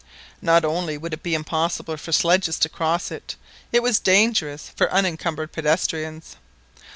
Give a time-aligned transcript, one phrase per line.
[0.41, 3.35] Not only would it be impossible for sledges to cross it,
[3.71, 6.37] it was dangerous for unencumbered pedestrians.